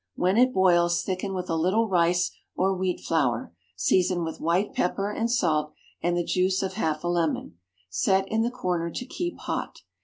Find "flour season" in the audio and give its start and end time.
3.01-4.23